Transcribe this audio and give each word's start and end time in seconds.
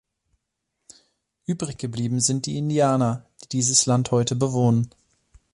Übrig 1.45 1.77
geblieben 1.77 2.21
sind 2.21 2.47
die 2.47 2.57
Indianer, 2.57 3.27
die 3.43 3.49
dieses 3.49 3.85
Land 3.85 4.09
heute 4.09 4.35
bewohnen. 4.35 4.89